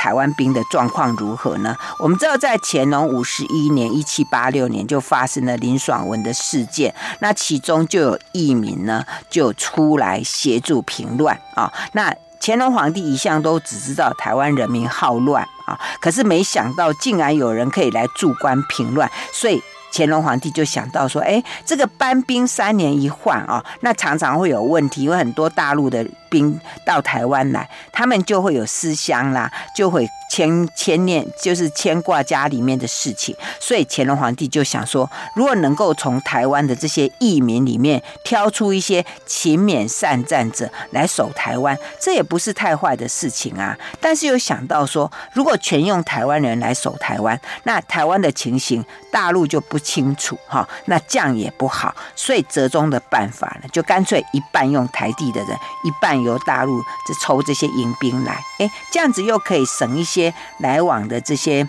[0.00, 1.76] 台湾兵的状况如何呢？
[1.98, 11.70] 我们知道，在乾隆五十一年（一七八六年）就发生了林爽文的事件，那其中就有一名呢，就出来协助平乱啊。
[11.92, 19.62] 那乾隆皇帝一向都只知道台湾人民好乱啊，可是没想到竟然有人可以来驻官平乱，所以。
[19.92, 43.76] 乾隆皇帝就想到说：“哎，这个搬兵三年一换啊，那常常会有问题，因为很多大陆的兵到台湾来，他们就会有思乡啦，就会。”牵牵念就是牵挂家里面的事情，所以乾隆皇帝就想说，如果能够从台湾的这些义民里面挑出一些勤勉善战者来守台湾，这也不是太坏的事情啊。
[44.00, 51.92] 但是又想到说，如果全用台湾人来守台湾，那台湾的情形大陆就不清楚哈，那这样也不好。
[52.14, 55.50] 所以折中的办法呢，就干脆一半用台地的人，
[55.82, 60.19] 一半由大陆就抽这些迎兵来，哎，这样子又可以省一些。
[60.58, 61.66] 来往的这些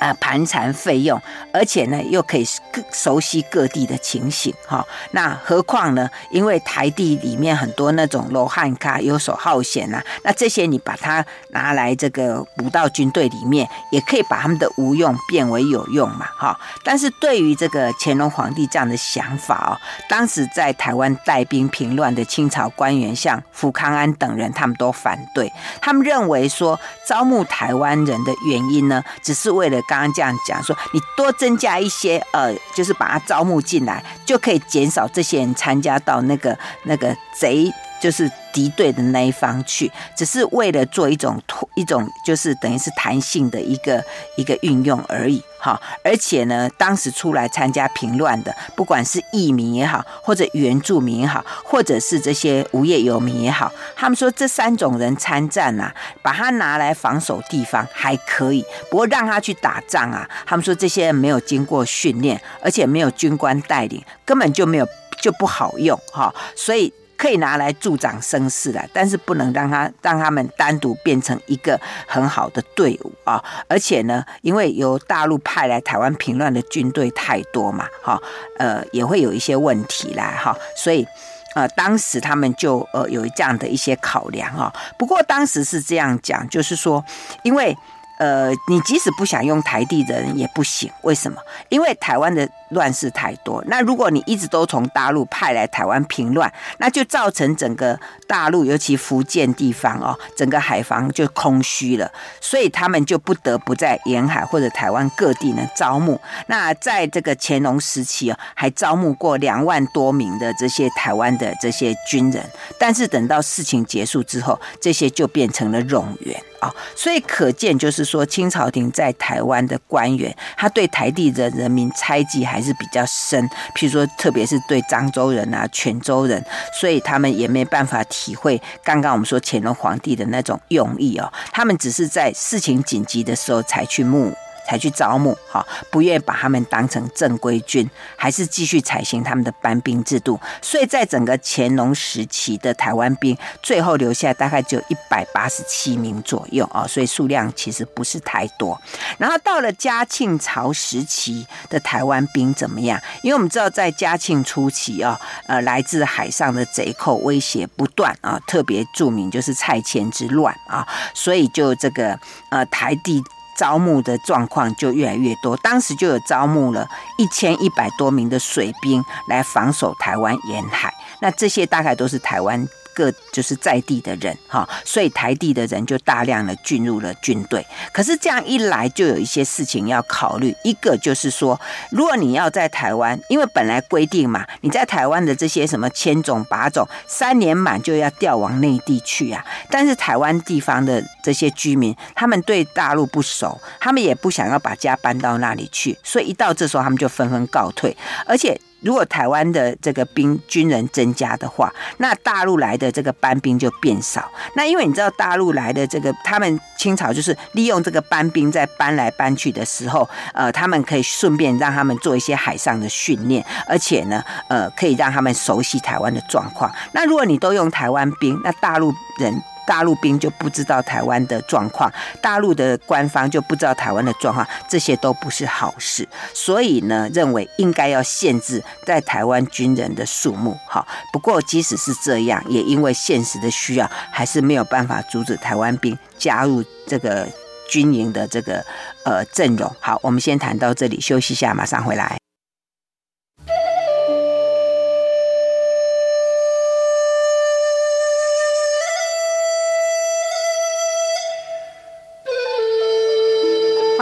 [0.00, 1.20] 啊，盘缠费用，
[1.52, 4.82] 而且呢，又可以各熟悉各地的情形，哈。
[5.10, 6.08] 那何况呢？
[6.30, 16.58] 因为台地里面很多那种罗汉咖、游手好闲呐，那这些你把它拿来这个补到军队里面，也可以把他们的无用变为有用嘛，哈。
[16.82, 19.76] 但是对于这个乾隆皇帝这样的想法哦，
[20.08, 29.78] 当时在台湾带兵平乱的清朝官员，像福康安等人，他们都反对，他们认为说招募台湾人的原因呢，只是为了。
[29.90, 37.68] 刚刚这样讲说，你多增加一些，呃，就是把他招募进来，就可以减少这些人参加到那个那个贼。
[38.00, 41.40] 就是敌对的那一方去，只是为了做一种
[41.76, 44.02] 一种，就是等于是弹性的一个
[44.36, 45.80] 一个运用而已，哈。
[46.02, 64.88] 而且呢，当时出来参加平乱的，不管是义民也好，或者原住民也好，或者是这些无业游民也好，他们说这三种人参战啊，把他拿来防守地方还可以，不过让他去打仗啊，他们说这些人没有经过训练，而且没有军官带领，根本就没有
[65.20, 66.34] 就不好用，哈。
[66.56, 66.92] 所以。
[67.20, 73.44] 可以拿来助长声势了，但是不能让他让他们单独变成一个很好的队伍啊！
[73.68, 78.18] 而且呢，因为由大陆派来台湾平乱的军队太多嘛，哈，
[78.56, 81.06] 呃，也会有一些问题啦，哈，所以
[81.54, 84.72] 呃，当时他们就呃有这样的一些考量啊。
[84.98, 87.04] 不过当时是这样讲，就是说，
[87.42, 87.76] 因为
[88.20, 91.40] 呃，你即使不想用台地人也不行，为什么？
[91.70, 92.48] 因为台湾的。
[92.70, 97.98] 乱世太多，那如果你一直都从大陆派来台湾平乱，那就造成整个
[98.28, 102.08] 大陆，尤其福建地方哦，整个海防就空虚了，
[102.40, 106.20] 所以他们就不得不在沿海或者台湾各地呢招募。
[106.46, 112.48] 那在这个乾隆时期哦，还招募过两万多名的这些台湾的这些军人，
[112.78, 122.60] 但是等到事情结束之后，这些就变成了冗员啊，所以可见就是说，清朝廷在台湾的官员，他对台地的人民猜忌还。
[122.60, 123.42] 是比较深，
[123.74, 126.44] 譬如说，特别是对漳州人啊、泉州人，
[126.78, 131.32] 所以他们也没办法体会刚刚我们说乾隆皇帝的那种用意哦。
[131.50, 134.30] 他们只是在事情紧急的时候才去募。
[134.70, 140.38] 才去招募，哈，不愿意把他们当成正规军，还是继续采行他们的班兵制度。
[140.62, 148.80] 所以在整个乾隆时期的台湾兵，最后留下大概只有一百八十七名左右啊，所以数量其实不是太多。
[149.18, 152.96] 然后到了嘉庆朝时期的台湾兵怎么样？
[153.24, 162.16] 因为我们知道在嘉庆初期啊，呃，来自海上的贼寇威胁不断啊，特别著名就是蔡牵之乱啊，所以就这个
[162.52, 163.20] 呃台地。
[163.60, 166.88] 招募的状况就越来越多，当时就有招募了
[167.18, 170.90] 一千一百多名的水兵来防守台湾沿海，
[171.20, 172.66] 那这些大概都是台湾。
[172.94, 177.64] 各就是在地的人哈，所以台地的人就大量的进入了军队。
[177.92, 180.54] 可是这样一来，就有一些事情要考虑。
[180.64, 181.60] 一个就是说，
[181.90, 189.44] 如果你要在台湾，因为本来规定嘛，你在台湾的这些什么千种把种，三年满就要调往内地去啊。
[189.70, 198.60] 但是台湾地方的这些居民，他们对大陆不熟，他们也不想要把家搬到那里去，所以一到这时候，他们就纷纷告退，而且。
[198.82, 204.30] 如果台湾的这个兵军人增加的话，那大陆来的这个班兵就变少。
[204.54, 216.70] 那因为你知道大陆来的这个，他们清朝就是利用这个班兵在搬来搬去的时候，呃，他们可以顺便让他们做一些海上的训练，而且呢，呃，可以让他们熟悉台湾的状况。
[216.92, 219.42] 那如果你都用台湾兵，那大陆人。
[219.70, 221.88] 大陆兵就不知道台湾的状况，
[222.20, 226.08] 大陆的官方就不知道台湾的状况，这些都不是好事。
[226.34, 230.58] 所以呢，认为应该要限制在台湾军人的数目。
[230.66, 237.28] 好，不过即使是这样，也因为现实的需要，还是没有办法阻止台湾兵加入这个
[237.68, 238.64] 军营的这个
[239.04, 239.72] 呃阵容。
[239.78, 242.19] 好，我们先谈到这里，休息一下，马上回来。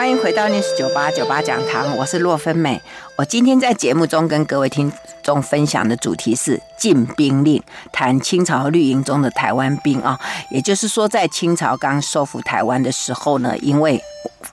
[0.08, 2.80] 欢迎回到 News 九八九八讲堂，我是洛芬美。
[3.18, 4.90] 我今天在节目中跟各位听
[5.22, 10.18] 众分享的主题是禁兵令，谈清朝绿营中的台湾兵啊。
[10.50, 14.02] 也就是说，在清朝刚收复台湾的时候呢，因为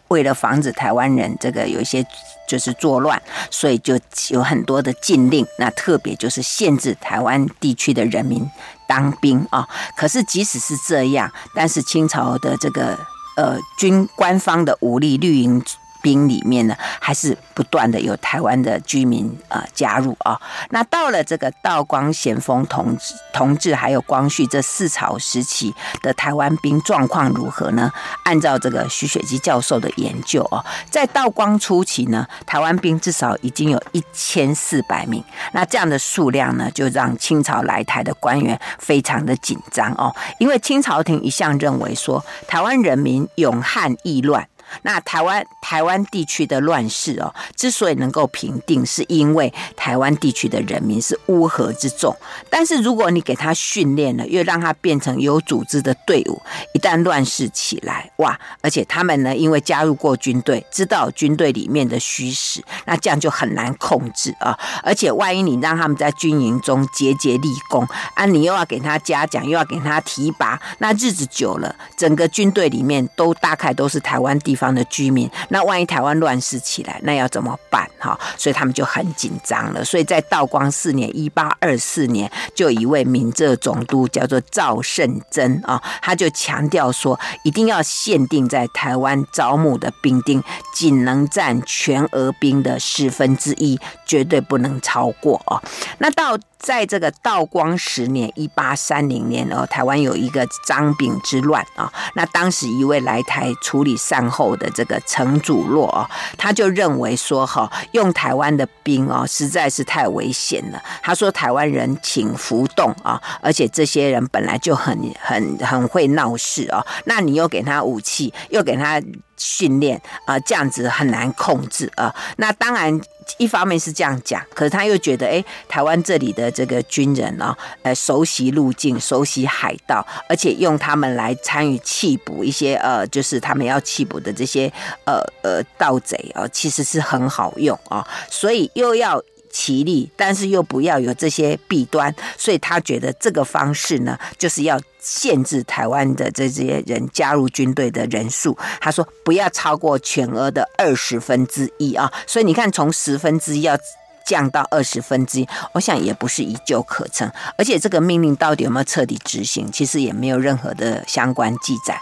[0.10, 2.06] 为了防止台湾人这个有一些
[2.46, 3.98] 就是作乱，所以就
[4.32, 5.48] 有很多的禁令。
[5.58, 8.46] 那特别就是限制台湾地区的人民
[8.90, 9.66] 当兵啊。
[9.96, 13.00] 可是即使是这样，但是清朝的这个。
[13.36, 15.62] 呃，军官方的武力绿营
[16.06, 20.40] 兵里面呢，还是不断的有台湾的居民呃加入啊。
[20.70, 27.92] 那到了这个道光、咸丰同治、同治还有光绪这四朝时期的台湾兵状况如何呢？
[28.24, 35.24] 按照这个徐雪姬教授的研究哦，在道光初期呢，台湾兵至少已经有一千四百名。
[35.54, 44.48] 那这样的数量呢，就让清朝来台的官员非常的紧张哦，因为清朝廷一向认为说，台湾人民勇悍易乱。
[44.84, 52.16] 那台湾台湾地区的乱世哦，之所以能够平定，是因为台湾地区的人民是乌合之众。
[52.50, 56.42] 但是如果你给他训练了，又让他变成有组织的队伍，
[56.74, 58.40] 一旦乱世起来，哇！
[58.62, 64.58] 而且他们呢，因为加入过军队，知道军队里面的虚实，那这样就很难控制啊。
[64.82, 77.90] 而且万一你让他们在军营中节节立功啊，你又要给他嘉奖，又要给他提拔，那日子久了，整个军队里面都大概都是台湾地方的居民，那万一台湾乱世起来，那要怎么办？
[78.00, 79.84] 哈，所以他们就很紧张了。
[79.84, 90.44] 所以在道光四年（一八二四年），就一位闽浙总督叫做赵胜珍啊，他就强调说，一定要限定在台湾招募的兵丁，
[90.74, 95.62] 仅能占全额兵的十分之一，绝对不能超过哦。
[95.98, 101.94] 那到在这个道光十年（一八三零年）哦，台湾有一个张炳之乱啊。
[102.16, 106.10] 那当时一位来台处理善后的这个程祖洛哦，
[106.40, 110.82] 他就认为说哈，用台湾的兵哦，实在是太危险了。
[111.04, 116.84] 他说台湾人请浮动啊，而且这些人本来就很很很会闹事哦。
[117.04, 119.00] 那你又给他武器，又给他
[119.38, 122.16] 训练啊，这样子很难控制啊。
[122.38, 123.00] 那当然。
[123.38, 134.72] 一方面是这样讲，可是他又觉得，哎，台湾这里的这个军人呢，呃，熟悉路径，熟悉海道，而且用他们来参与缉捕一些呃，就是他们要缉捕的这些
[135.06, 139.24] 呃呃盗贼啊，其实是很好用啊，所以又要。
[139.58, 148.58] 其利，但是又不要有这些弊端，所以他觉得这个方式呢，就是要限制台湾的这些人加入军队的人数。
[148.82, 153.78] 他说不要超过全额的二十分之一啊，所以你看从十分之一要。
[154.26, 157.32] 降到二十分之一，我想也不是一旧可成。
[157.60, 161.96] 而且这个命令到底有没有彻底执行，其实也没有任何的相关记载。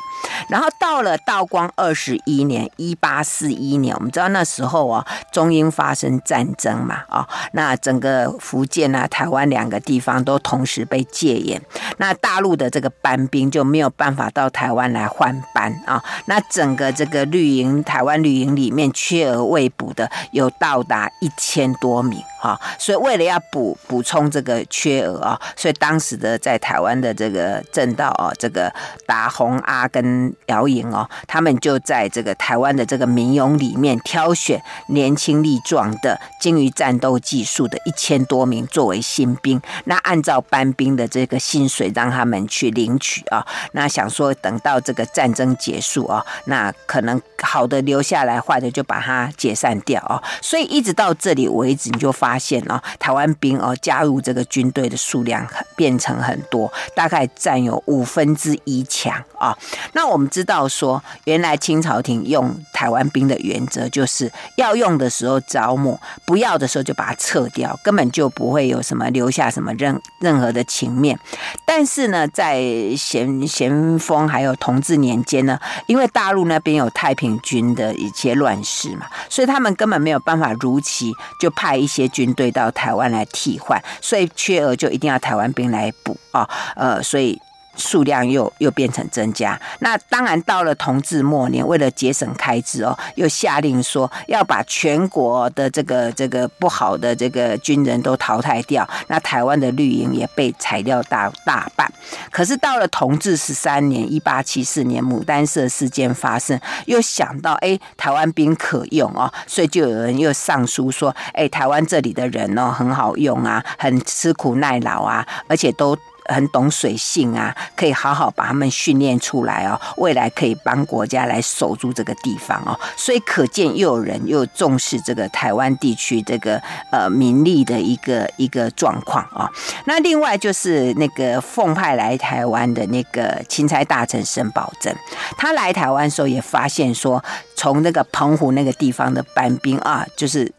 [0.49, 11.61] 然后到了道光二十一年（一八四一年），我们知道那时候啊，中英发生战争嘛，啊，那整个福建啊、台湾两个地方都同时被戒严，
[11.97, 22.21] 那大陆的这个班兵就没有办法到台湾来换班啊，那整个这个绿营台湾绿营里面缺额未补的有到达一千多名。
[22.43, 28.69] 啊，所以为了要补补充这个缺额啊，所以当时的在台湾的这个政道啊，这个
[29.07, 59.57] 达洪阿跟姚莹哦，他们就在这个台湾的这个民勇里面挑选年轻力壮的、精于战斗技术的一千多名作为新兵，那按照班兵的这个薪水让他们去领取啊，那想说等到这个战争结束啊，那可能好的留下来，坏的就把它解散掉啊，所以一直到这里为止，你就发现哦，台湾兵哦加入这个军队的数量变成很多，大概占有五分之一强啊。
[59.93, 71.19] 那我我们知道说，原来清朝廷用台湾兵的原则就是要用的时候招募，不要的时候就把它撤掉，根本就不会有什么留下什么任任何的情面。
[71.65, 72.61] 但是呢，在
[72.95, 87.41] 咸咸丰还有同治年间呢，因为大陆那边有太平军的一些乱事嘛，所以他们根本没有办法如期就派一些军队到台湾来替换，所以缺额就一定要台湾兵来补啊，呃，所以。
[87.75, 101.91] 数量又又变成增加，那当然到了同治末年，为了节省开支哦，又下令说要把全国的这个这个不好的这个军人都淘汰掉，那台湾的绿营也被裁掉大大半。
[102.31, 115.97] 可是到了同治十三年（一八七四年），牡丹社事件发生，又想到哎，台湾兵可用哦，所以就有人又上书说，哎，台湾这里的人哦很好用啊，很吃苦耐劳啊，而且都。
[116.25, 126.61] 很懂水性啊，可以好好把他们训练出来哦，未来可以帮国家来守住这个地方哦，所以可见又有人又重视这个台湾地区这个
[126.91, 129.49] 呃民力的一个一个状况啊。
[129.85, 134.93] 那另外就是那个奉派来台湾的那个钦差大臣沈葆桢，
[135.37, 137.23] 他来台湾的时候也发现说，
[137.55, 140.51] 从那个澎湖那个地方的班兵啊，就是。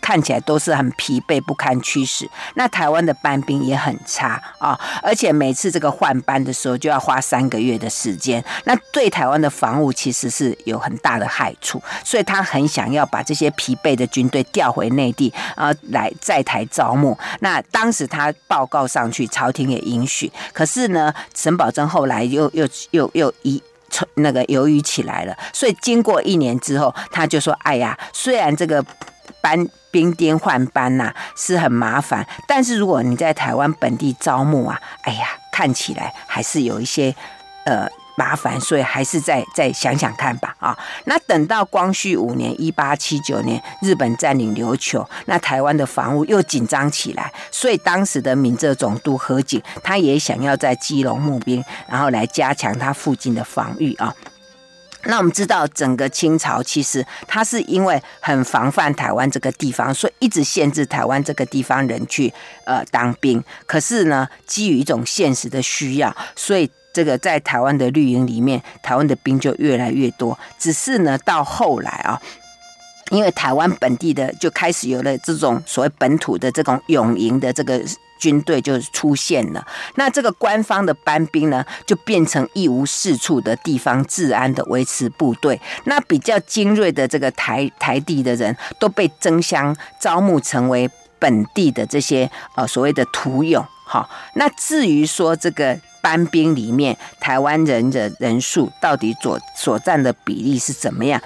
[0.00, 2.28] 看起来都是很疲惫不堪驱使。
[2.54, 17.18] 那台湾的班兵也很差啊，而且每次这个换班的时候就要花三个月的时间，那对台湾的防务其实是有很大的害处，所以他很想要把这些疲惫的军队调回内地啊，来在台招募。
[17.40, 23.62] 那当时他报告上去，朝廷也允许，可是呢，沈葆桢后来又又又又一。
[24.16, 28.84] 那个犹豫起来了，所以经过一年之后，他就说：“哎呀，虽然这个
[29.40, 37.14] 班兵颠换班呐、是很麻烦，但是如果你在台湾本地招募啊，哎呀，看起来还是有一些
[37.64, 40.76] 呃。”麻烦，所以还是再再想想看吧啊！
[41.04, 54.12] 那等到光绪五年（一八七九年），日本占领琉球，那台湾的防务又紧张起来，所以当时的闽浙总督何景，他也想要在基隆募兵，然后来加强他附近的防御啊。
[55.04, 62.32] 那我们知道，整个清朝其实他是因为很防范台湾这个地方，所以一直限制台湾这个地方人去
[62.64, 63.42] 呃当兵。
[63.66, 66.70] 可是呢，基于一种现实的需要，所以。
[66.90, 70.36] 这个在台湾的绿营里面，台湾的兵就越来越多。
[70.58, 72.20] 只是呢，到后来啊，
[73.10, 77.80] 因为台湾本地的就开始有了这种所谓本土的这种勇营的这个
[78.18, 79.66] 军队就出现了。
[79.94, 85.60] 那这个官方的班兵呢，就变成一无是处的地方治安的维持部队。
[85.84, 93.64] 那比较精锐的这个台台地的人都被争相招募成为本地的这些呃所谓的土勇。
[93.84, 95.78] 好，那至于说这个。
[96.00, 101.20] 班兵里面，台湾人的人数到底所所占的比例是怎么样？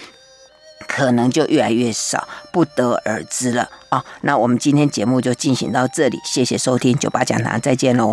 [0.87, 4.05] 可能就越来越少，不得而知了啊、哦！
[4.22, 8.11] 那我们今天节目就进行到这里，谢谢收听酒吧讲堂，再见喽。